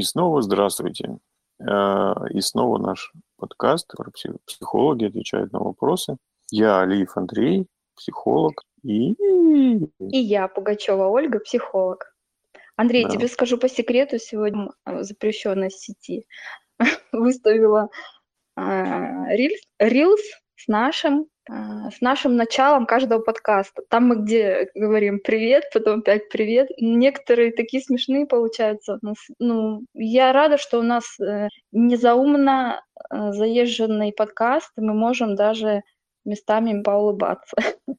[0.00, 1.18] И снова здравствуйте.
[1.60, 3.92] Э, и снова наш подкаст
[4.46, 6.16] психологи отвечают на вопросы.
[6.50, 9.12] Я Алиев Андрей, психолог, и...
[9.12, 12.16] И я, Пугачева Ольга, психолог.
[12.76, 13.10] Андрей, да.
[13.10, 16.26] тебе скажу по секрету, сегодня в запрещенной сети
[17.12, 17.90] выставила
[18.56, 20.22] рилс, рилс
[20.56, 21.26] с нашим
[21.90, 23.82] с нашим началом каждого подкаста.
[23.88, 26.68] Там мы где говорим привет, потом опять привет.
[26.78, 29.00] Некоторые такие смешные получаются.
[29.38, 35.82] Ну, я рада, что у нас э, незаумно э, заезженный подкаст, и мы можем даже
[36.24, 37.56] местами поулыбаться.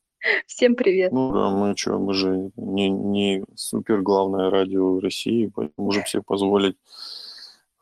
[0.48, 1.12] Всем привет.
[1.12, 6.24] Ну да, мы что, мы же не, не супер главное радио России, поэтому можем себе
[6.24, 6.78] позволить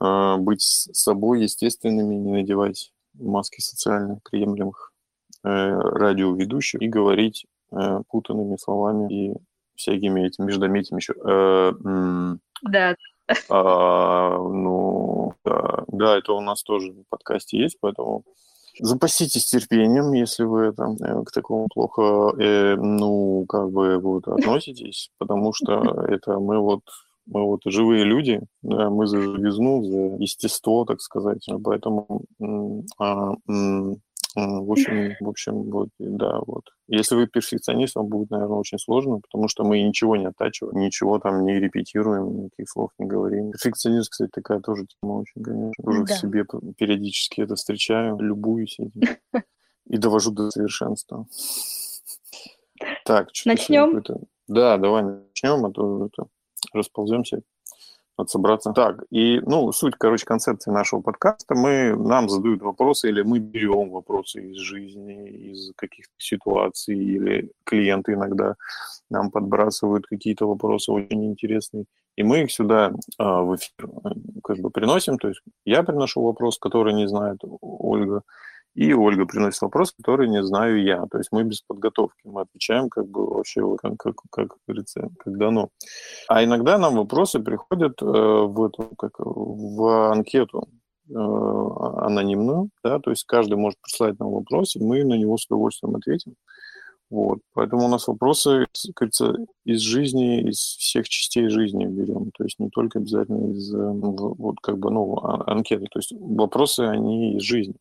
[0.01, 4.88] э, быть собой естественными, не надевать маски социально приемлемых Э,
[5.43, 9.33] радиоведущих и говорить э, путанными словами и
[9.75, 11.13] всякими этими междометиями еще.
[11.23, 11.71] Э,
[12.63, 12.95] да.
[13.49, 18.23] А, ну, да, да, это у нас тоже в подкасте есть, поэтому
[18.79, 25.53] запаситесь терпением, если вы там к такому плохо, э, ну, как бы вот относитесь, потому
[25.53, 26.81] что это мы вот
[27.31, 32.23] мы вот живые люди, да, мы за живизну, за естество, так сказать, поэтому
[32.97, 33.33] а,
[34.47, 36.63] в общем, в общем, вот, да, вот.
[36.87, 41.19] Если вы перфекционист, вам будет, наверное, очень сложно, потому что мы ничего не оттачиваем, ничего
[41.19, 43.51] там не репетируем, никаких слов не говорим.
[43.51, 45.83] Перфекционист, кстати, такая тоже тема очень, конечно.
[45.83, 46.15] Уже да.
[46.15, 46.45] в себе
[46.77, 49.17] периодически это встречаю, любуюсь этим
[49.87, 51.25] и довожу до совершенства.
[53.05, 54.03] Так, начнем.
[54.47, 56.27] Да, давай начнем, а то это,
[56.73, 57.41] располземся
[58.19, 58.73] вот собраться.
[58.73, 63.89] Так, и, ну, суть, короче, концепции нашего подкаста, мы, нам задают вопросы, или мы берем
[63.91, 68.55] вопросы из жизни, из каких-то ситуаций, или клиенты иногда
[69.09, 71.85] нам подбрасывают какие-то вопросы очень интересные,
[72.17, 73.89] и мы их сюда э, в эфир
[74.43, 78.23] как бы приносим, то есть я приношу вопрос, который не знает Ольга,
[78.75, 81.05] и Ольга приносит вопрос, который не знаю я.
[81.07, 85.37] То есть мы без подготовки, мы отвечаем как бы вообще, как, как, как говорится, как
[85.37, 85.69] дано.
[86.27, 90.69] А иногда нам вопросы приходят э, в, эту, как, в анкету
[91.09, 95.45] э, анонимную, да, то есть каждый может прислать нам вопрос, и мы на него с
[95.47, 96.35] удовольствием ответим.
[97.09, 97.39] Вот.
[97.53, 102.29] Поэтому у нас вопросы, как говорится, из жизни, из всех частей жизни берем.
[102.37, 105.87] То есть не только обязательно из э, вот как бы, ну, а, анкеты.
[105.91, 107.75] То есть вопросы, они из жизни.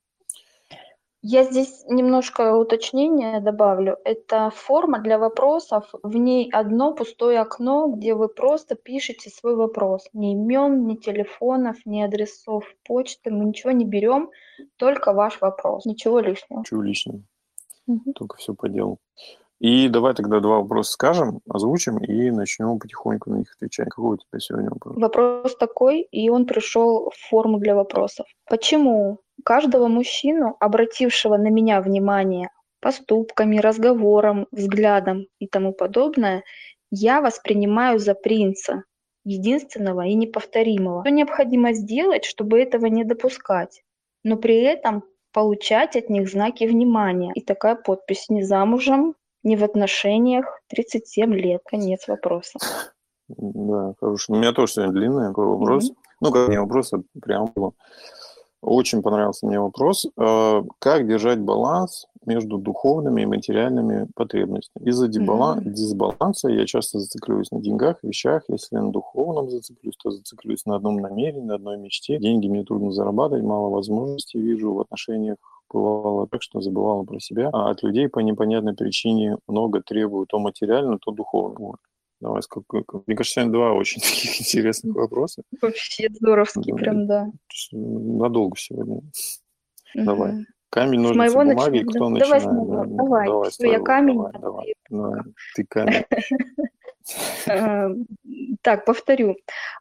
[1.21, 3.99] Я здесь немножко уточнения добавлю.
[4.05, 5.93] Это форма для вопросов.
[6.05, 10.09] В ней одно пустое окно, где вы просто пишете свой вопрос.
[10.13, 13.31] Ни имен, ни телефонов, ни адресов почты.
[13.31, 14.31] Мы ничего не берем,
[14.77, 15.87] только ваш вопрос.
[15.87, 16.61] Ничего лишнего.
[16.61, 17.23] Ничего лишнего.
[17.89, 18.13] Угу.
[18.13, 18.99] Только все по делу.
[19.59, 23.89] И давай тогда два вопроса скажем, озвучим и начнем потихоньку на них отвечать.
[23.89, 24.97] Какой у тебя сегодня вопрос?
[24.97, 28.27] Вопрос такой, и он пришел в форму для вопросов.
[28.49, 29.19] Почему
[29.49, 32.51] каждого мужчину, обратившего на меня внимание
[32.83, 36.45] поступками, разговором, взглядом и тому подобное,
[36.91, 38.85] я воспринимаю за принца,
[39.25, 41.01] единственного и неповторимого.
[41.01, 43.85] Что необходимо сделать, чтобы этого не допускать,
[44.23, 47.33] но при этом получать от них знаки внимания.
[47.35, 49.15] И такая подпись «Не замужем,
[49.45, 51.63] не в отношениях, 37 лет».
[51.65, 52.59] Конец вопроса.
[53.29, 54.33] Да, хороший.
[54.33, 55.91] У меня тоже сегодня длинный такой вопрос.
[55.91, 55.97] Mm-hmm.
[56.21, 57.73] Ну, как не вопрос, а прям было.
[58.61, 60.07] Очень понравился мне вопрос.
[60.17, 64.85] Э, как держать баланс между духовными и материальными потребностями?
[64.89, 65.57] Из-за дебала...
[65.57, 65.71] mm-hmm.
[65.71, 68.43] дисбаланса я часто зацикливаюсь на деньгах, вещах.
[68.49, 72.19] Если на духовном зациклюсь, то зациклюсь на одном намерении, на одной мечте.
[72.19, 75.37] Деньги мне трудно зарабатывать, мало возможностей вижу в отношениях
[75.71, 80.39] бывало так, что забывала про себя, а от людей по непонятной причине много требуют то
[80.39, 81.57] материально, то духовно.
[81.59, 81.77] Вот.
[82.21, 85.43] Давай, сколько, мне кажется, сегодня два очень таких интересных вопроса.
[85.61, 87.29] Вообще здоровский, прям, да.
[87.73, 89.03] Надолго сегодня.
[89.95, 90.47] Давай.
[90.71, 91.87] Камень, ножницы, моего бумаги, нач...
[91.89, 92.45] кто давай начинает?
[92.45, 94.17] Да, давай, давай, давай я камень.
[94.17, 94.75] Давай, давай.
[94.91, 95.21] давай.
[95.55, 96.05] Ты камень.
[97.47, 98.07] Эм,
[98.63, 99.37] так, повторю.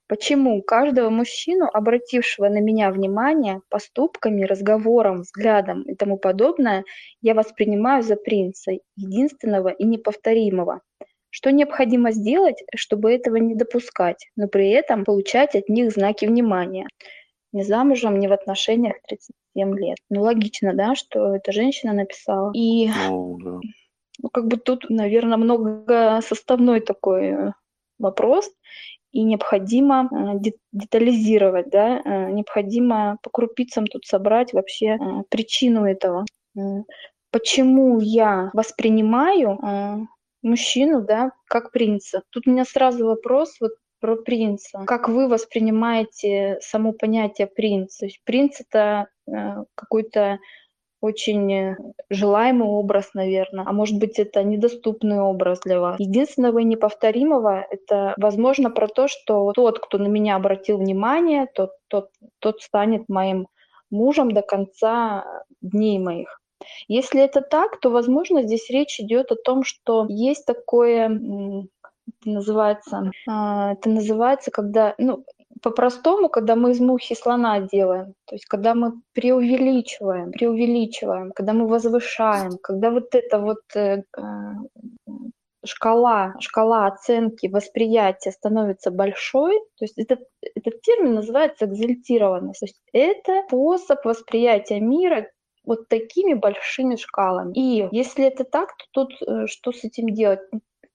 [0.07, 6.85] Почему каждого мужчину, обратившего на меня внимание поступками, разговором, взглядом и тому подобное,
[7.21, 10.81] я воспринимаю за принца, единственного и неповторимого?
[11.37, 16.87] Что необходимо сделать, чтобы этого не допускать, но при этом получать от них знаки внимания?
[17.53, 19.97] Не замужем, не в отношениях 37 лет.
[20.09, 22.51] Ну, логично, да, что эта женщина написала.
[22.55, 23.59] И ну, да.
[24.17, 27.51] ну, как бы тут, наверное, много составной такой э,
[27.99, 28.49] вопрос,
[29.11, 34.97] и необходимо э, детализировать, да, э, необходимо по крупицам тут собрать вообще
[35.29, 36.25] причину этого.
[37.29, 40.07] Почему я воспринимаю
[40.41, 42.23] мужчину, да, как принца.
[42.29, 44.83] Тут у меня сразу вопрос, вот про принца.
[44.85, 47.97] Как вы воспринимаете само понятие принц?
[47.97, 50.39] То есть принц это э, какой-то
[50.99, 51.75] очень
[52.09, 55.99] желаемый образ, наверное, а может быть это недоступный образ для вас.
[55.99, 61.71] Единственного и неповторимого— это, возможно, про то, что тот, кто на меня обратил внимание, тот,
[61.87, 63.47] тот, тот станет моим
[63.91, 66.41] мужем до конца дней моих.
[66.87, 73.11] Если это так, то, возможно, здесь речь идет о том, что есть такое, это называется,
[73.27, 75.25] а, это называется, когда, ну,
[75.61, 81.67] по-простому, когда мы из мухи слона делаем, то есть когда мы преувеличиваем, преувеличиваем, когда мы
[81.67, 84.21] возвышаем, когда вот это вот э, э,
[85.65, 90.19] шкала, шкала оценки восприятия становится большой, то есть этот,
[90.55, 92.59] этот термин называется экзальтированность.
[92.59, 95.27] То есть это способ восприятия мира
[95.67, 97.53] вот такими большими шкалами.
[97.53, 100.39] И если это так, то тут э, что с этим делать?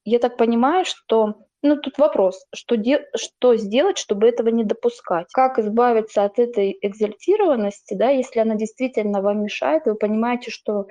[0.05, 5.29] Я так понимаю, что ну, тут вопрос, что, де- что сделать, чтобы этого не допускать?
[5.33, 10.87] Как избавиться от этой экзальтированности, да, если она действительно вам мешает, и вы понимаете, что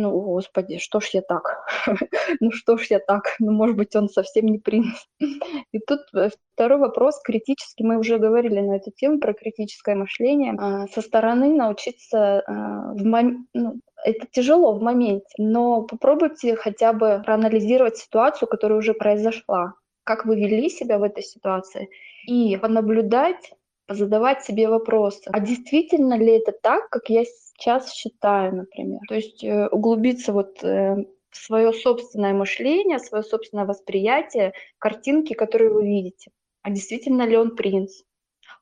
[0.00, 1.66] ну, господи, что ж я так?
[2.40, 3.36] ну, что ж я так?
[3.38, 4.94] Ну, может быть, он совсем не принц.
[5.18, 7.84] И тут э, второй вопрос критический.
[7.84, 10.54] Мы уже говорили на эту тему про критическое мышление.
[10.58, 13.46] А, со стороны научиться а, в мом...
[13.54, 13.74] ну,
[14.04, 19.74] это тяжело в моменте, но попробуйте хотя бы проанализировать ситуацию, которая уже произошла
[20.04, 21.88] как вы вели себя в этой ситуации,
[22.26, 23.52] и понаблюдать,
[23.94, 25.22] задавать себе вопросы.
[25.32, 29.00] А действительно ли это так, как я сейчас считаю, например?
[29.08, 30.96] То есть э, углубиться вот э,
[31.30, 36.30] в свое собственное мышление, свое собственное восприятие картинки, которые вы видите.
[36.62, 38.02] А действительно ли он принц?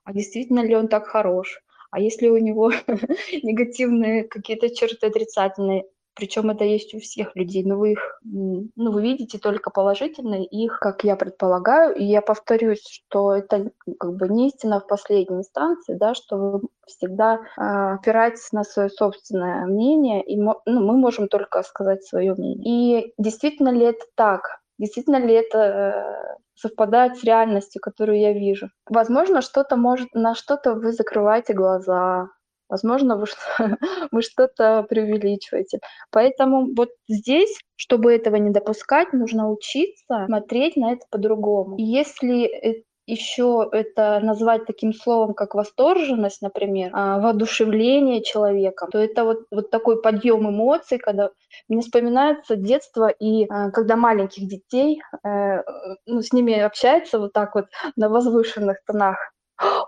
[0.04, 1.60] А действительно ли он так хорош?
[1.90, 2.70] А если у него
[3.42, 5.84] негативные какие-то черты отрицательные,
[6.18, 10.80] причем это есть у всех людей, но вы их, ну, вы видите только положительные, их,
[10.80, 13.70] как я предполагаю, и я повторюсь, что это
[14.00, 17.62] как бы не истина в последней инстанции, да, что вы всегда э,
[17.94, 22.64] опираетесь на свое собственное мнение, и ну, мы можем только сказать свое мнение.
[22.64, 24.58] И действительно ли это так?
[24.78, 28.70] Действительно ли это э, совпадает с реальностью, которую я вижу?
[28.90, 32.28] Возможно, что-то может, на что-то вы закрываете глаза,
[32.68, 33.26] Возможно, вы,
[34.12, 35.80] вы что-то преувеличиваете.
[36.10, 41.76] Поэтому вот здесь, чтобы этого не допускать, нужно учиться смотреть на это по-другому.
[41.78, 49.38] Если еще это назвать таким словом, как восторженность, например, а, воодушевление человека, то это вот,
[49.50, 51.30] вот такой подъем эмоций, когда
[51.68, 55.62] мне вспоминается детство, и а, когда маленьких детей, э,
[56.06, 57.66] ну, с ними общаются вот так вот
[57.96, 59.16] на возвышенных тонах,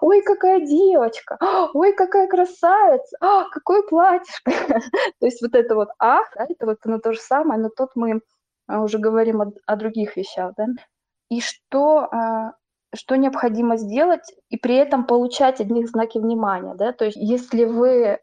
[0.00, 1.38] ой, какая девочка,
[1.74, 4.50] ой, какая красавица, а, какое платьишко.
[5.20, 7.90] то есть вот это вот ах, да, это вот оно то же самое, но тут
[7.94, 8.20] мы
[8.66, 10.66] а, уже говорим о, о других вещах, да.
[11.30, 12.54] И что, а,
[12.94, 17.64] что необходимо сделать, и при этом получать от них знаки внимания, да, то есть если
[17.64, 18.18] вы э,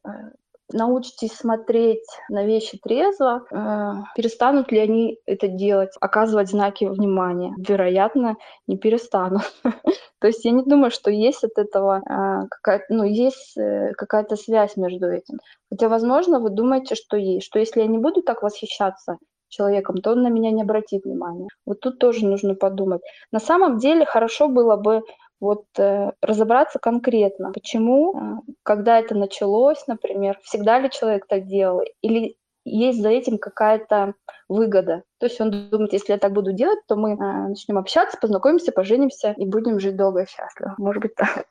[0.71, 7.53] научитесь смотреть на вещи трезво, э, перестанут ли они это делать, оказывать знаки внимания?
[7.57, 8.35] Вероятно,
[8.67, 9.43] не перестанут.
[10.19, 14.35] То есть я не думаю, что есть от этого э, какая-то, ну, есть э, какая-то
[14.35, 15.37] связь между этим.
[15.71, 19.17] Хотя, возможно, вы думаете, что есть, что если я не буду так восхищаться
[19.49, 21.47] человеком, то он на меня не обратит внимания.
[21.65, 23.01] Вот тут тоже нужно подумать.
[23.31, 25.03] На самом деле хорошо было бы
[25.39, 31.81] вот э, разобраться конкретно, почему, э, когда это началось, например, всегда ли человек так делал,
[32.01, 34.13] или есть за этим какая-то
[34.49, 35.03] выгода.
[35.19, 38.71] То есть он думает, если я так буду делать, то мы э, начнем общаться, познакомимся,
[38.71, 40.75] поженимся и будем жить долго и счастливо.
[40.77, 41.45] Может быть, так.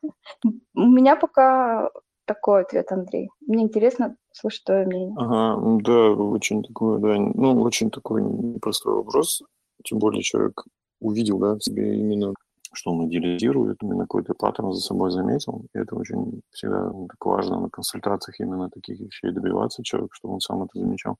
[0.74, 1.90] У меня пока
[2.26, 3.30] такой ответ, Андрей.
[3.46, 5.14] Мне интересно слышать твое мнение.
[5.16, 9.42] Ага, да, очень такой, да, ну, очень такой непростой вопрос.
[9.84, 10.64] Тем более человек
[11.00, 12.34] увидел, да, в себе именно
[12.76, 15.66] что он идеализирует, именно какой-то паттерн за собой заметил.
[15.74, 20.40] И это очень всегда так важно на консультациях именно таких вещей добиваться человек, чтобы он
[20.40, 21.16] сам это замечал.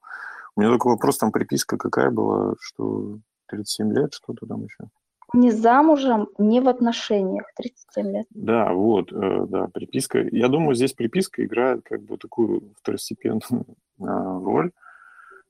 [0.55, 4.89] У меня такой вопрос, там приписка какая была, что 37 лет, что-то там еще?
[5.33, 8.27] Не замужем, не в отношениях, 37 лет.
[8.31, 10.21] Да, вот, э, да, приписка.
[10.31, 13.67] Я думаю, здесь приписка играет как бы такую второстепенную
[14.01, 14.71] а, роль,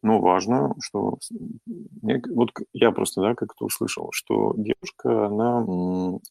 [0.07, 1.19] но важно, что
[2.03, 5.67] вот я просто, да, как-то услышал, что девушка, она,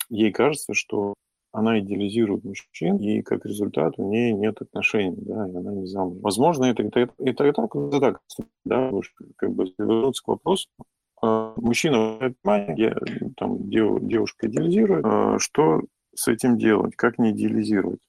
[0.09, 1.13] ей кажется, что
[1.51, 6.21] она идеализирует мужчин, и как результат у нее нет отношений, да, и она не замужем.
[6.21, 8.19] Возможно, это, это, это, это это так,
[8.63, 8.91] да,
[9.35, 10.69] как бы вернуться к вопросу.
[11.21, 12.33] А, мужчина
[12.77, 12.95] я,
[13.35, 15.81] там, дев, девушка идеализирует, а, что
[16.13, 17.99] с этим делать, как не идеализировать?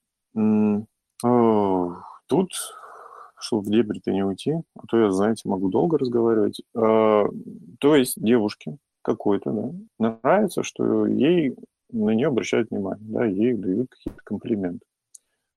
[2.28, 2.50] Тут
[3.38, 6.62] чтобы в дебри-то не уйти, а то я, знаете, могу долго разговаривать.
[6.74, 7.24] А,
[7.80, 9.52] то есть девушке какой-то,
[9.98, 11.56] да, нравится, что ей
[11.90, 14.84] на нее обращают внимание, да, ей дают какие-то комплименты.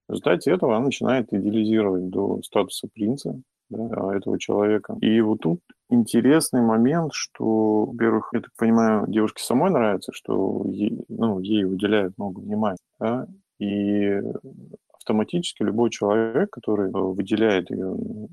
[0.08, 4.96] В результате этого она начинает идеализировать до статуса принца да, этого человека.
[5.00, 11.04] И вот тут интересный момент, что, во-первых, я так понимаю, девушке самой нравится, что ей,
[11.08, 13.26] ну, ей уделяют много внимания, да,
[13.58, 14.20] и
[15.00, 18.28] автоматически любой человек, который э, выделяет ее, ну,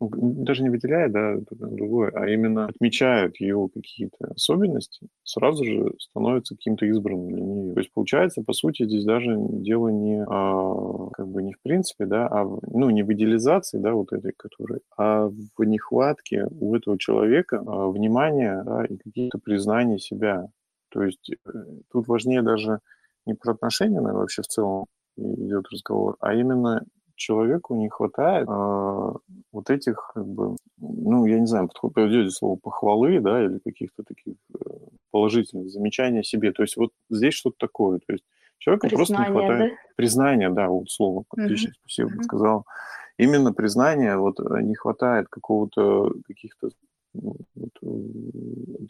[0.00, 6.86] даже не выделяет, да, другое, а именно отмечает ее какие-то особенности, сразу же становится каким-то
[6.86, 7.74] избранным для нее.
[7.74, 12.06] То есть получается, по сути, здесь даже дело не, а, как бы не в принципе,
[12.06, 16.98] да, а ну не в идеализации, да, вот этой, которой, а в нехватке у этого
[16.98, 20.46] человека а, внимания да, и какие-то признания себя.
[20.90, 21.50] То есть э,
[21.92, 22.80] тут важнее даже
[23.26, 24.86] не про отношения, наверное, вообще в целом,
[25.20, 26.84] идет разговор, а именно
[27.20, 29.12] человеку не хватает э,
[29.52, 34.34] вот этих, как бы, ну, я не знаю, подойдет слово похвалы, да, или каких-то таких
[34.54, 34.58] э,
[35.10, 36.52] положительных замечаний о себе.
[36.52, 37.98] То есть вот здесь что-то такое.
[37.98, 38.24] То есть
[38.58, 39.70] человеку признание, просто не хватает...
[39.70, 39.76] Да?
[39.96, 41.80] Признания, да, вот слово, отлично, uh-huh.
[41.80, 42.22] спасибо, uh-huh.
[42.22, 42.66] сказал.
[43.18, 46.70] Именно признание, вот э, не хватает какого-то, каких-то
[47.12, 47.86] вот, э,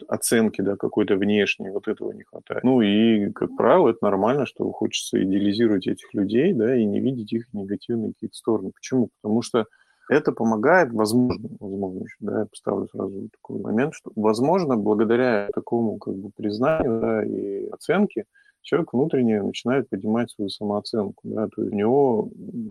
[0.09, 2.65] оценки, да, какой-то внешней, вот этого не хватает.
[2.65, 7.33] Ну и, как правило, это нормально, что хочется идеализировать этих людей, да, и не видеть
[7.33, 8.73] их негативные какие-то стороны.
[8.75, 9.11] Почему?
[9.21, 9.67] Потому что
[10.09, 15.99] это помогает, возможно, возможно, еще, да, я поставлю сразу такой момент, что, возможно, благодаря такому
[15.99, 18.25] как бы признанию, да, и оценке,
[18.63, 22.29] человек внутренне начинает поднимать свою самооценку, да, то есть у него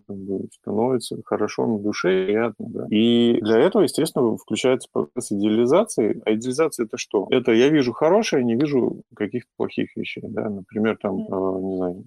[0.07, 2.87] как бы, становится хорошо на душе, приятно, да.
[2.89, 6.21] И для этого, естественно, включается процесс идеализации.
[6.25, 7.27] А идеализация это что?
[7.29, 10.49] Это я вижу хорошее, не вижу каких-то плохих вещей, да.
[10.49, 12.05] Например, там, э, не знаю,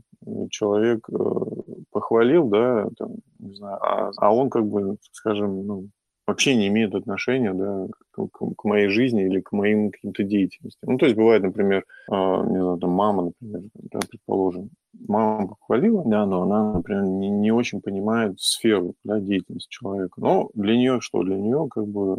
[0.51, 1.15] человек э,
[1.91, 5.89] похвалил, да, там, не знаю, а, а он как бы, скажем, ну,
[6.27, 10.93] вообще не имеет отношения да, к, к моей жизни или к моим каким-то деятельностям.
[10.93, 14.71] Ну, то есть бывает, например, э, не знаю, там мама, например, да, предположим,
[15.09, 20.21] мама похвалила, да, но она, например, не, не очень понимает сферу да, деятельности человека.
[20.21, 21.23] Но для нее что?
[21.23, 22.19] Для нее как бы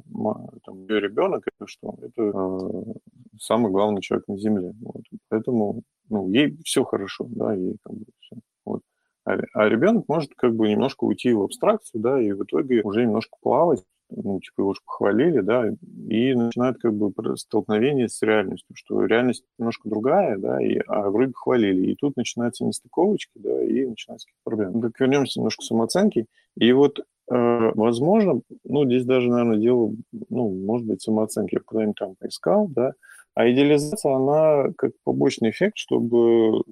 [0.66, 1.96] там, ее ребенок это что?
[2.02, 2.94] Это э,
[3.40, 4.74] самый главный человек на Земле.
[4.82, 5.04] Вот.
[5.30, 8.36] Поэтому ну, ей все хорошо, да, ей как бы все.
[8.66, 8.82] Вот.
[9.26, 13.04] А, а ребенок может как бы немножко уйти в абстракцию, да, и в итоге уже
[13.04, 13.84] немножко плавать
[14.16, 15.70] ну, типа его же похвалили, да,
[16.10, 21.32] и начинает как бы столкновение с реальностью, что реальность немножко другая, да, и, а вроде
[21.32, 24.82] похвалили, и тут начинаются нестыковочки, да, и начинаются какие-то проблемы.
[24.82, 26.26] Так вернемся немножко к самооценке,
[26.58, 27.04] и вот, э,
[27.76, 29.92] возможно, ну, здесь даже, наверное, дело,
[30.30, 32.94] ну, может быть, самооценки, я куда-нибудь там поискал, да,
[33.36, 36.64] а идеализация, она как побочный эффект, чтобы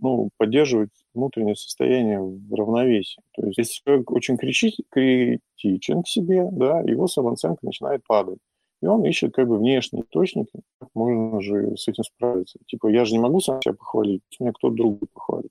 [0.00, 3.20] ну, поддерживать внутреннее состояние в равновесии.
[3.32, 8.38] То есть, если человек очень кричит, критичен к себе, да, его самооценка начинает падать.
[8.82, 12.58] И он ищет как бы внешние источники, как можно же с этим справиться.
[12.66, 15.50] Типа, я же не могу сам себя похвалить, меня кто-то другой похвалит.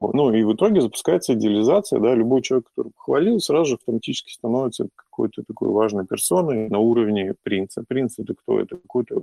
[0.00, 4.88] Ну и в итоге запускается идеализация, да, любой человек, который похвалил, сразу же автоматически становится
[4.96, 7.84] какой-то такой важной персоной на уровне принца.
[7.86, 8.60] Принц это кто?
[8.60, 9.22] Это какой-то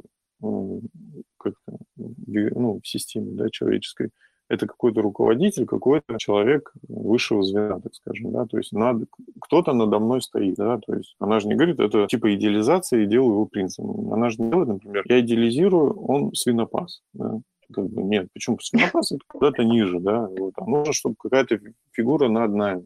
[1.37, 1.53] как
[1.97, 4.09] ну, в системе да, человеческой,
[4.53, 9.05] это какой-то руководитель, какой-то человек высшего звена, так скажем, да, то есть надо,
[9.41, 13.07] кто-то надо мной стоит, да, то есть она же не говорит, это типа идеализация и
[13.07, 14.13] делаю его принцем.
[14.13, 17.39] Она же не делает, например, я идеализирую, он свинопас, да,
[17.73, 21.59] как бы нет, почему свинопас это куда-то ниже, да, вот, а нужно, чтобы какая-то
[21.91, 22.85] фигура над нами.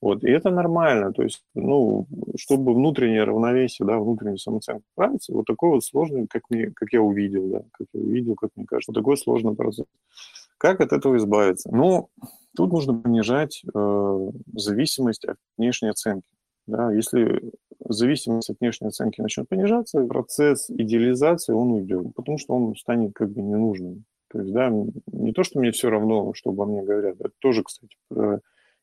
[0.00, 2.06] Вот, и это нормально, то есть, ну,
[2.36, 7.00] чтобы внутреннее равновесие, да, внутреннюю самооценку справиться, вот такой вот сложный, как, мне, как я
[7.00, 9.86] увидел, да, как я увидел, как мне кажется, вот такой сложный процесс.
[10.58, 11.70] Как от этого избавиться?
[11.72, 12.08] Ну,
[12.56, 16.28] тут нужно понижать э, зависимость от внешней оценки.
[16.66, 17.52] Да, если
[17.86, 23.30] зависимость от внешней оценки начнет понижаться, процесс идеализации, он уйдет, потому что он станет как
[23.30, 24.04] бы ненужным.
[24.28, 24.72] То есть, да,
[25.12, 27.94] не то, что мне все равно, что обо мне говорят, это тоже, кстати,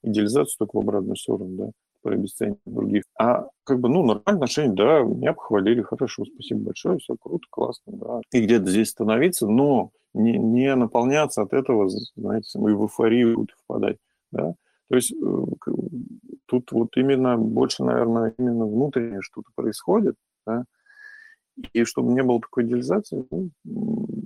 [0.04, 3.04] идеализацию только в обратную сторону, да, про обесценивание других.
[3.20, 7.94] А как бы, ну, нормальное отношение, да, меня похвалили, хорошо, спасибо большое, все круто, классно,
[7.94, 8.22] да.
[8.32, 13.98] И где-то здесь становиться, но не, не наполняться от этого, знаете, мы в эйфорию впадать,
[14.32, 14.56] да.
[14.89, 15.46] То есть э,
[16.48, 20.15] тут вот именно больше, наверное, именно внутреннее что-то происходит,
[20.46, 20.65] да,
[21.74, 23.50] и чтобы не было такой идеализации, ну,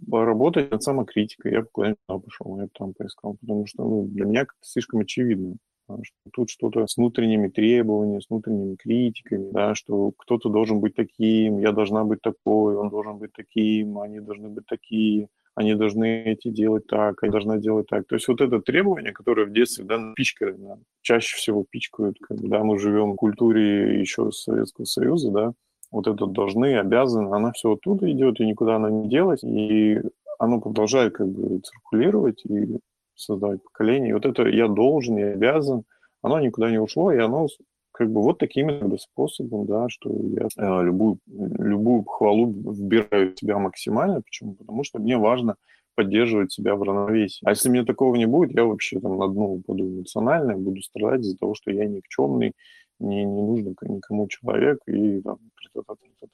[0.09, 1.53] поработать над самокритикой.
[1.53, 5.55] Я куда-нибудь пошел, я там поискал, потому что ну, для меня как-то слишком очевидно.
[5.87, 11.59] Что тут что-то с внутренними требованиями, с внутренними критиками, да, что кто-то должен быть таким,
[11.59, 16.49] я должна быть такой, он должен быть таким, они должны быть такие, они должны эти
[16.49, 18.05] делать так, они должны делать так.
[18.07, 22.63] То есть вот это требование, которое в детстве да, пичкали, да, чаще всего пичкают, когда
[22.63, 25.53] мы живем в культуре еще Советского Союза, да,
[25.91, 29.43] вот это должны, обязаны, она все оттуда идет, и никуда она не делась.
[29.43, 30.01] И
[30.39, 32.79] оно продолжает как бы циркулировать и
[33.15, 34.09] создавать поколение.
[34.09, 35.83] И вот это я должен, я обязан,
[36.21, 37.47] оно никуда не ушло, и оно
[37.95, 43.57] как бы вот таким способом, да, что я э, любую, любую хвалу вбираю в себя
[43.57, 44.21] максимально.
[44.21, 44.55] Почему?
[44.55, 45.55] Потому что мне важно
[45.95, 47.39] поддерживать себя в равновесии.
[47.45, 51.21] А если мне такого не будет, я вообще там на дно упаду эмоционально, буду страдать
[51.21, 52.51] из-за того, что я никчемный,
[52.99, 55.37] не, не нужен никому человек и там,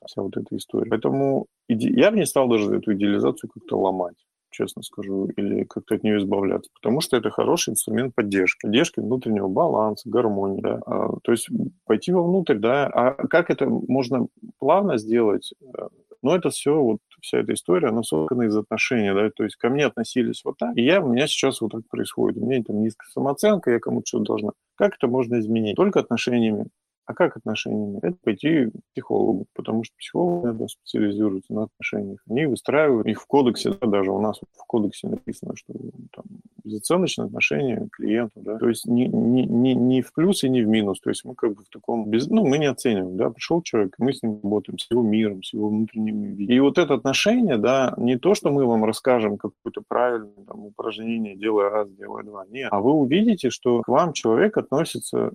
[0.07, 0.89] вся вот эта история.
[0.89, 1.89] Поэтому иде...
[1.89, 4.17] я бы не стал даже эту идеализацию как-то ломать
[4.51, 9.47] честно скажу, или как-то от нее избавляться, потому что это хороший инструмент поддержки, поддержки внутреннего
[9.47, 11.49] баланса, гармонии, да, а, то есть
[11.85, 14.27] пойти вовнутрь, да, а как это можно
[14.59, 15.87] плавно сделать, э,
[16.21, 19.69] но это все, вот вся эта история, она создана из отношений, да, то есть ко
[19.69, 22.81] мне относились вот так, и я, у меня сейчас вот так происходит, у меня там
[22.81, 24.51] низкая самооценка, я кому-то что-то должна.
[24.75, 25.75] Как это можно изменить?
[25.75, 26.67] Только отношениями.
[27.11, 27.99] А как отношениями?
[28.01, 32.19] Это пойти к психологу, потому что психологи специализируются на отношениях.
[32.29, 35.73] Они выстраивают их в кодексе, да, даже у нас в кодексе написано, что
[36.15, 36.23] там,
[36.63, 40.67] безоценочное отношение клиента, да, то есть не, не, не, не в плюс и не в
[40.69, 43.61] минус, то есть мы как бы в таком, без, ну, мы не оцениваем, да, пришел
[43.61, 46.55] человек, мы с ним работаем, с его миром, с его внутренним видом.
[46.55, 51.35] И вот это отношение, да, не то, что мы вам расскажем какое-то правильное там, упражнение,
[51.35, 55.33] делай раз, делай два, нет, а вы увидите, что к вам человек относится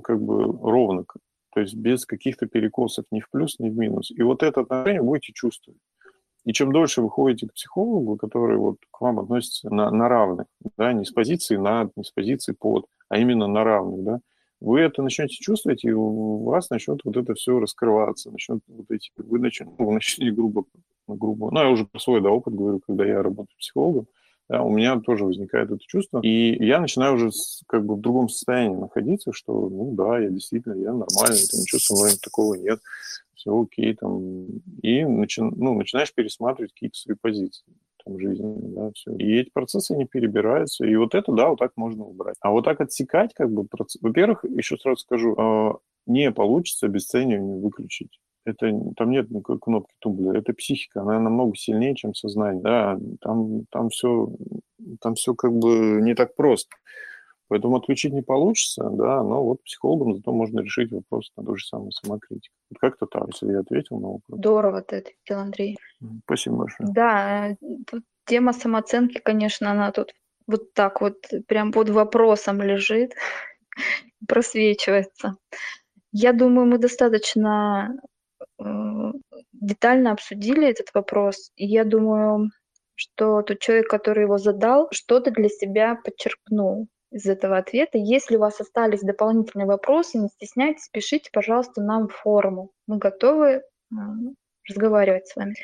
[0.00, 1.04] как бы ровно,
[1.54, 4.10] то есть без каких-то перекосов ни в плюс, ни в минус.
[4.10, 5.80] И вот это отношение будете чувствовать.
[6.44, 10.46] И чем дольше вы ходите к психологу, который вот к вам относится на, на равных,
[10.76, 14.20] да, не с позиции над, не с позиции под, а именно на равных, да,
[14.60, 19.10] вы это начнете чувствовать, и у вас начнет вот это все раскрываться, начнет вот эти,
[19.16, 20.64] вы начнете, ну, начнете грубо,
[21.06, 24.06] грубо, ну, я уже про свой да, опыт говорю, когда я работаю психологом,
[24.60, 26.20] у меня тоже возникает это чувство.
[26.22, 27.30] И я начинаю уже
[27.66, 31.78] как бы в другом состоянии находиться, что, ну да, я действительно, я нормальный, там ничего
[31.78, 32.80] со мной такого нет,
[33.34, 34.46] все окей, там,
[34.82, 37.64] и начи, ну, начинаешь пересматривать какие-то свои позиции
[38.04, 39.14] там, жизни, да, все.
[39.16, 42.36] И эти процессы не перебираются, и вот это, да, вот так можно убрать.
[42.40, 44.00] А вот так отсекать, как бы, процесс...
[44.02, 45.72] во-первых, еще сразу скажу, э,
[46.06, 51.94] не получится обесценивание выключить это, там нет никакой кнопки тумблера, это психика, она намного сильнее,
[51.94, 54.28] чем сознание, да, там, там все,
[55.00, 56.70] там все как бы не так просто.
[57.48, 61.66] Поэтому отключить не получится, да, но вот психологом зато можно решить вопрос на той же
[61.66, 62.54] самой самокритике.
[62.70, 64.38] Вот как-то так, если я ответил на вопрос.
[64.38, 65.76] Здорово ты ответил, Андрей.
[66.24, 66.88] Спасибо большое.
[66.94, 70.14] Да, тут тема самооценки, конечно, она тут
[70.46, 73.12] вот так вот прям под вопросом лежит,
[74.26, 75.36] просвечивается.
[76.10, 78.11] Я думаю, мы достаточно Э,
[79.52, 81.50] детально обсудили этот вопрос.
[81.56, 82.50] И я думаю,
[82.94, 87.98] что тот человек, который его задал, что-то для себя подчеркнул из этого ответа.
[87.98, 92.70] Если у вас остались дополнительные вопросы, не стесняйтесь, пишите, пожалуйста, нам в форму.
[92.86, 93.62] Мы готовы
[94.68, 95.54] разговаривать с вами.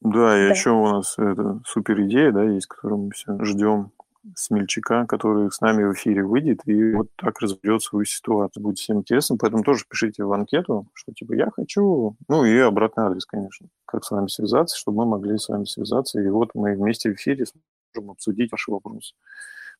[0.00, 0.54] Да, и да.
[0.54, 3.92] еще у нас это супер идея, да, есть, которую мы все ждем
[4.36, 8.62] Смельчака, который с нами в эфире выйдет и вот так разберет свою ситуацию.
[8.62, 13.04] Будет всем интересно, поэтому тоже пишите в анкету, что типа я хочу, ну и обратный
[13.04, 16.74] адрес, конечно, как с вами связаться, чтобы мы могли с вами связаться, и вот мы
[16.74, 19.14] вместе в эфире сможем обсудить ваши вопросы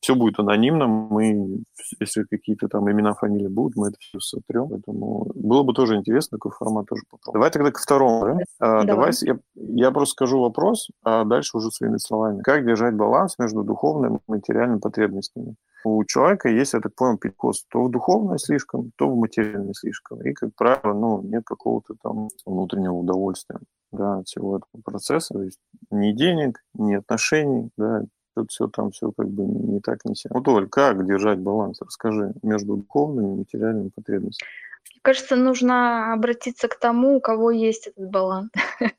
[0.01, 0.87] все будет анонимно.
[0.87, 1.63] Мы,
[1.99, 4.69] если какие-то там имена, фамилии будут, мы это все сотрем.
[4.69, 7.33] Поэтому было бы тоже интересно такой формат тоже попробовать.
[7.35, 8.25] Давай тогда к второму.
[8.25, 8.37] Да?
[8.59, 9.11] А, давай.
[9.11, 12.41] давай я, я просто скажу вопрос, а дальше уже своими словами.
[12.41, 15.55] Как держать баланс между духовными и материальными потребностями?
[15.83, 20.21] У человека есть, я так понял, перекос то в духовное слишком, то в материальное слишком.
[20.21, 23.59] И, как правило, ну, нет какого-то там внутреннего удовольствия
[23.91, 25.33] да, от всего этого процесса.
[25.33, 25.59] То есть
[25.89, 28.03] ни денег, ни отношений, да,
[28.35, 30.29] Тут все там все как бы не так, не все.
[30.31, 31.81] Вот, Оль, как держать баланс?
[31.81, 34.47] Расскажи между духовными и материальными потребностями.
[34.93, 38.51] Мне кажется, нужно обратиться к тому, у кого есть этот баланс.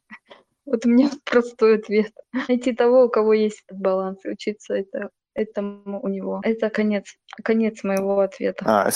[0.65, 2.13] Вот у меня простой ответ.
[2.49, 6.41] Найти того, у кого есть этот баланс, и учиться это этому у него.
[6.45, 8.65] Это конец, конец моего ответа.
[8.67, 8.91] А,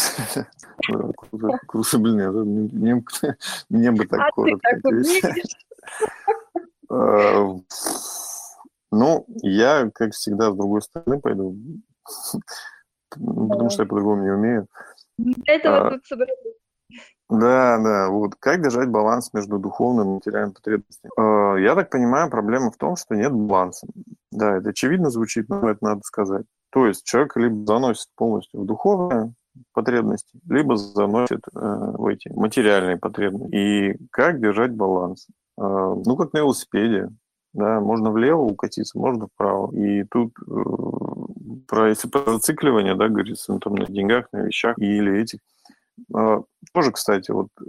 [1.66, 3.02] круто, блин, мне,
[3.68, 4.78] мне бы так а коротко.
[8.92, 11.56] Ну, я, как всегда, с другой стороны пойду,
[13.10, 14.66] потому что я по-другому не умею.
[15.18, 16.36] Для этого а, тут собрались.
[17.28, 21.10] Да, да, вот как держать баланс между духовным и материальным потребностями?
[21.18, 23.88] А, я так понимаю, проблема в том, что нет баланса.
[24.30, 26.46] Да, это очевидно звучит, но это надо сказать.
[26.70, 29.32] То есть человек либо заносит полностью в духовное
[29.72, 33.56] потребности, либо заносит э, в эти материальные потребности.
[33.56, 35.26] И как держать баланс?
[35.58, 37.08] Э, ну, как на велосипеде.
[37.56, 39.74] Да, можно влево укатиться, можно вправо.
[39.74, 44.78] И тут э, про если про зацикливание, да, говорится, ну, там на деньгах, на вещах
[44.78, 45.38] или этих.
[46.14, 46.42] Э,
[46.74, 47.64] тоже, кстати, вот э,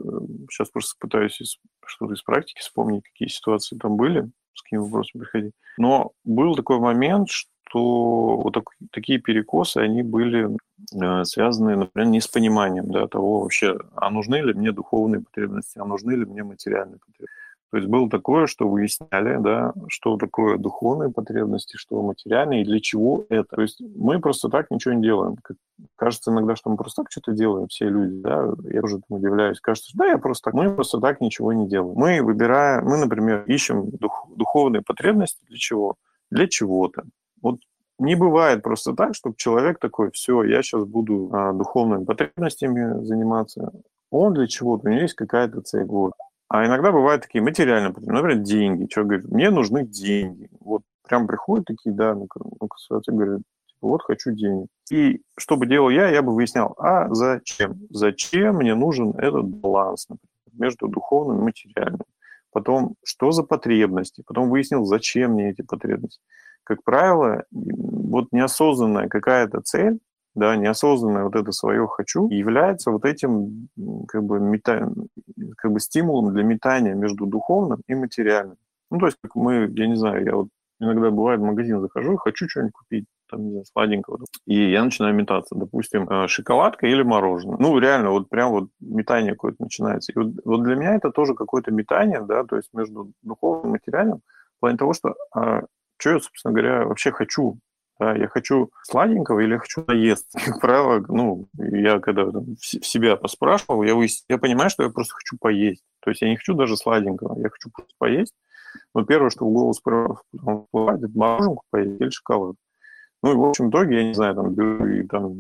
[0.52, 5.22] сейчас просто пытаюсь из, что-то из практики вспомнить, какие ситуации там были с какими вопросами
[5.22, 5.54] приходить.
[5.78, 10.50] Но был такой момент, что вот так, такие перекосы, они были
[10.94, 15.80] э, связаны, например, не с пониманием да, того вообще, а нужны ли мне духовные потребности,
[15.80, 17.47] а нужны ли мне материальные потребности.
[17.70, 22.80] То есть было такое, что выясняли, да, что такое духовные потребности, что материальные, и для
[22.80, 23.58] чего это.
[23.58, 25.36] То есть мы просто так ничего не делаем.
[25.98, 29.60] Кажется иногда, что мы просто так что-то делаем, все люди, да, я уже там удивляюсь.
[29.60, 30.54] Кажется, да, я просто так.
[30.54, 31.96] Мы просто так ничего не делаем.
[31.98, 35.96] Мы выбираем, мы, например, ищем дух, духовные потребности для чего?
[36.32, 37.04] Для чего-то.
[37.42, 37.60] Вот
[38.00, 43.74] не бывает просто так, чтобы человек такой, все, я сейчас буду а, духовными потребностями заниматься.
[44.10, 45.86] Он для чего-то, у него есть какая-то цель.
[45.86, 46.14] Вот.
[46.50, 48.86] А иногда бывают такие материальные потребности, например, деньги.
[48.86, 50.50] Человек говорит, мне нужны деньги.
[50.62, 54.68] Вот прям приходят такие, да, на консультацию, говорят, типа, вот хочу денег.
[54.90, 57.76] И что бы делал я, я бы выяснял, а зачем?
[57.90, 62.06] Зачем мне нужен этот баланс, например, между духовным и материальным?
[62.52, 64.24] Потом, что за потребности?
[64.26, 66.22] Потом выяснил, зачем мне эти потребности.
[66.64, 70.00] Как правило, вот неосознанная какая-то цель,
[70.38, 73.70] да, неосознанное вот это свое «хочу» является вот этим
[74.08, 74.90] как бы, мета...
[75.58, 78.58] как бы стимулом для метания между духовным и материальным.
[78.92, 80.48] Ну, то есть, как мы, я не знаю, я вот
[80.80, 84.20] иногда бывает в магазин захожу, хочу что-нибудь купить, там, не знаю, сладенького.
[84.46, 87.58] И я начинаю метаться, допустим, э, шоколадка или мороженое.
[87.60, 90.12] Ну, реально, вот прям вот метание какое-то начинается.
[90.12, 93.80] И вот, вот для меня это тоже какое-то метание, да, то есть между духовным и
[93.80, 94.22] материальным,
[94.58, 95.64] в плане того, что а,
[95.98, 97.58] что я, собственно говоря, вообще хочу
[98.00, 100.40] да, я хочу сладенького или я хочу наесться.
[100.46, 104.24] Как правило, ну, я когда в себя поспрашивал, я, выяс...
[104.30, 105.84] я понимаю, что я просто хочу поесть.
[106.02, 108.34] То есть я не хочу даже сладенького, я хочу просто поесть.
[108.94, 112.56] Но первое, что в голову всплывает, это мороженку поесть или шоколад.
[113.24, 115.34] Ну и в общем итоге, я не знаю, там, беру и, там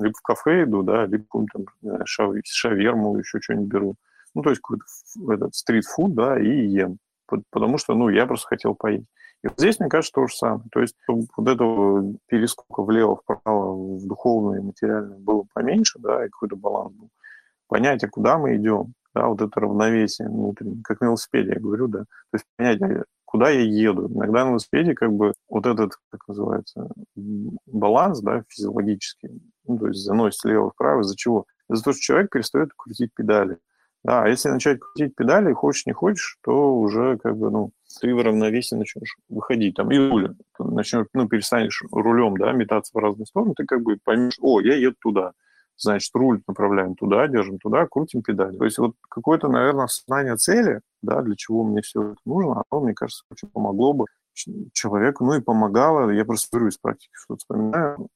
[0.00, 1.64] либо в кафе иду, да, либо там,
[2.04, 3.94] шаверму, еще что-нибудь беру.
[4.34, 4.84] Ну, то есть какой-то
[5.32, 6.98] этот стрит-фуд, да, и ем.
[7.50, 9.06] Потому что, ну, я просто хотел поесть.
[9.42, 10.68] И здесь, мне кажется, то же самое.
[10.70, 16.56] То есть вот этого перескока влево-вправо в духовное и материальное было поменьше, да, и какой-то
[16.56, 17.08] баланс был.
[17.68, 22.00] Понятие, куда мы идем, да, вот это равновесие внутреннее, как на велосипеде я говорю, да,
[22.00, 24.08] то есть понятие, куда я еду.
[24.08, 26.88] Иногда на велосипеде как бы вот этот, как называется,
[27.66, 31.46] баланс, да, физиологический, ну, то есть заносит слева-вправо, из-за чего?
[31.70, 33.58] Из-за того, что человек перестает крутить педали.
[34.04, 38.22] Да, если начать крутить педали, хочешь не хочешь, то уже как бы, ну, ты в
[38.22, 39.74] равновесии начнешь выходить.
[39.76, 43.98] Там и руль, начнешь, ну, перестанешь рулем, да, метаться в разные стороны, ты как бы
[44.02, 45.32] поймешь, о, я еду туда.
[45.76, 48.56] Значит, руль направляем туда, держим туда, крутим педали.
[48.56, 52.82] То есть вот какое-то, наверное, сознание цели, да, для чего мне все это нужно, оно,
[52.82, 54.04] мне кажется, очень помогло бы
[54.72, 58.08] человеку, ну и помогало, я просто говорю из практики, что вспоминаю,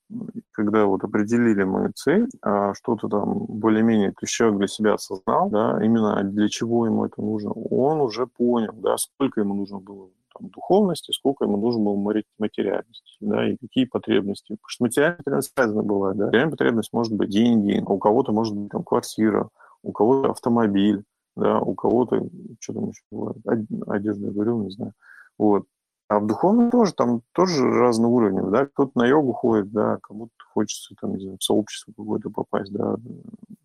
[0.53, 5.79] когда вот определили мою цель, а что-то там более-менее то человек для себя осознал, да,
[5.85, 10.09] именно для чего ему это нужно, он уже понял, да, сколько ему нужно было
[10.39, 14.53] там, духовности, сколько ему нужно было материальности, да, и какие потребности.
[14.53, 16.27] Потому что материальная потребность разная была, да.
[16.27, 19.49] Материальная потребность может быть деньги, у кого-то может быть там квартира,
[19.83, 21.05] у кого-то автомобиль,
[21.37, 22.29] да, у кого-то,
[22.61, 23.39] что там еще бывает,
[23.87, 24.93] одежда, я говорил, не знаю.
[25.39, 25.65] Вот.
[26.09, 30.33] А в духовном тоже, там тоже разные уровни, да, кто-то на йогу ходит, да, кому-то
[30.53, 32.97] хочется, там, не знаю, в сообщество какое-то попасть, да,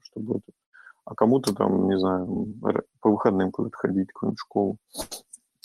[0.01, 0.51] чтобы это,
[1.03, 2.47] а кому-то там, не знаю,
[3.01, 4.77] по выходным куда-то ходить, какую-нибудь школу,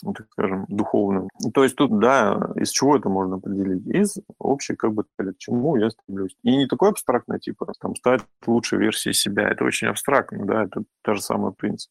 [0.03, 1.29] ну, так скажем, духовную.
[1.53, 3.87] То есть тут, да, из чего это можно определить?
[3.87, 6.35] Из общей, как бы, к чему я стремлюсь.
[6.43, 9.47] И не такой абстрактный, типа, там, стать лучшей версией себя.
[9.47, 11.89] Это очень абстрактно, да, это та же самая принцип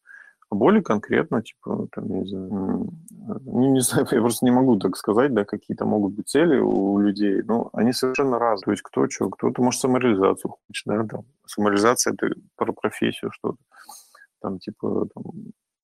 [0.51, 2.91] более конкретно, типа, там, не знаю,
[3.45, 6.99] не, не знаю, я просто не могу так сказать, да, какие-то могут быть цели у
[6.99, 8.65] людей, но они совершенно разные.
[8.65, 13.59] То есть кто что, кто-то может самореализацию хочет, да, там, самореализация– это про профессию что-то,
[14.41, 15.25] там, типа, там,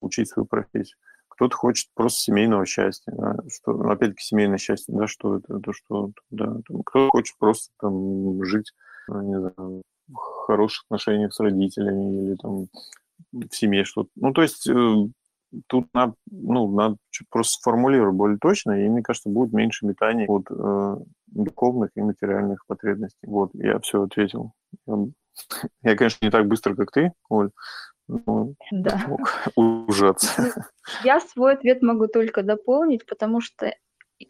[0.01, 0.97] учить свою профессию.
[1.29, 5.73] Кто-то хочет просто семейного счастья, да, что, ну, опять-таки, семейное счастье, да, что это, это
[5.73, 8.73] что, да, кто хочет просто там жить,
[9.07, 12.67] ну, не знаю, в хороших отношениях с родителями или там
[13.31, 14.09] в семье что-то.
[14.15, 14.95] Ну, то есть э,
[15.67, 16.97] тут надо, ну, надо
[17.29, 20.95] просто сформулировать более точно, и мне кажется, будет меньше метаний от э,
[21.27, 23.27] духовных и материальных потребностей.
[23.27, 24.53] Вот, я все ответил.
[25.81, 27.51] Я, конечно, не так быстро, как ты, Оль,
[28.07, 29.17] но да.
[29.55, 30.53] ужаться.
[31.03, 33.73] Я свой ответ могу только дополнить, потому что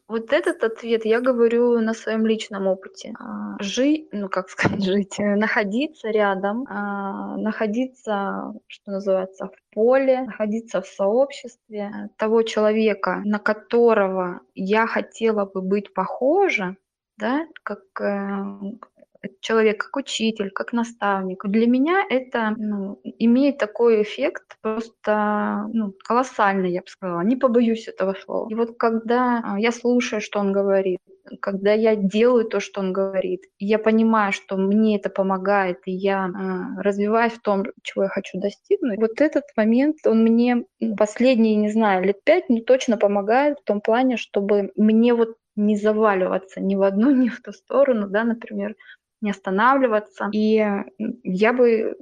[0.07, 3.13] вот этот ответ я говорю на своем личном опыте.
[3.19, 10.21] А, жить, ну как сказать, жить, э, находиться рядом, а, находиться, что называется, в поле,
[10.21, 16.75] находиться в сообществе того человека, на которого я хотела бы быть похожа,
[17.17, 18.39] да, как, э,
[19.39, 21.45] человек как учитель, как наставник.
[21.45, 27.21] Для меня это ну, имеет такой эффект просто ну, колоссальный, я бы сказала.
[27.21, 28.49] Не побоюсь этого слова.
[28.49, 30.99] И вот когда а, я слушаю, что он говорит,
[31.39, 36.27] когда я делаю то, что он говорит, я понимаю, что мне это помогает, и я
[36.27, 40.65] э, развиваюсь в том, чего я хочу достигнуть, вот этот момент, он мне
[40.97, 45.75] последние, не знаю, лет пять, но точно помогает в том плане, чтобы мне вот не
[45.75, 48.75] заваливаться ни в одну, ни в ту сторону, да, например,
[49.21, 50.29] не останавливаться.
[50.33, 50.65] И
[51.23, 51.95] я бы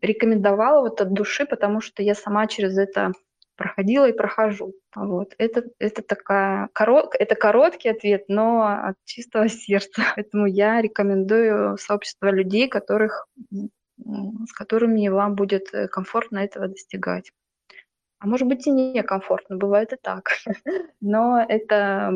[0.00, 3.12] рекомендовала вот от души, потому что я сама через это
[3.56, 4.72] проходила и прохожу.
[4.94, 5.34] Вот.
[5.36, 10.02] Это, это такая корот, это короткий ответ, но от чистого сердца.
[10.14, 13.26] Поэтому я рекомендую сообщество людей, которых,
[13.98, 17.32] с которыми вам будет э, комфортно этого достигать.
[18.20, 20.30] А может быть и некомфортно, бывает и так.
[21.00, 22.12] Но это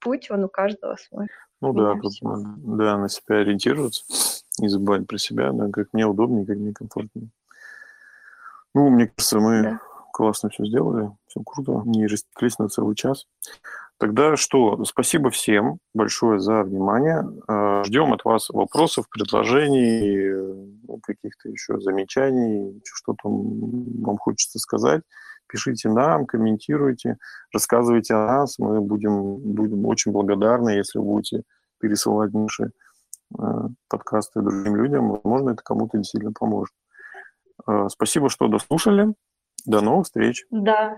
[0.00, 1.26] путь, он у каждого свой.
[1.60, 4.04] Ну да, тут да, на себя ориентироваться,
[4.58, 7.28] не забывать про себя, да, как мне удобнее, как мне комфортнее.
[8.74, 9.80] Ну, мне кажется, мы да.
[10.12, 13.26] классно все сделали, все круто, не растеклись на целый час.
[13.98, 17.24] Тогда что, спасибо всем большое за внимание.
[17.46, 25.02] А, ждем от вас вопросов, предложений, ну, каких-то еще замечаний, что там вам хочется сказать
[25.54, 27.16] пишите нам, комментируйте,
[27.52, 28.58] рассказывайте о нас.
[28.58, 31.42] Мы будем, будем очень благодарны, если вы будете
[31.78, 32.72] пересылать наши
[33.38, 33.42] э,
[33.88, 35.10] подкасты другим людям.
[35.10, 36.74] Возможно, это кому-то действительно поможет.
[37.68, 39.14] Э, спасибо, что дослушали.
[39.64, 40.44] До новых встреч.
[40.50, 40.96] Да.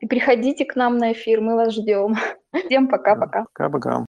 [0.00, 2.16] И приходите к нам на эфир, мы вас ждем.
[2.66, 3.44] Всем пока-пока.
[3.44, 4.00] Пока-пока.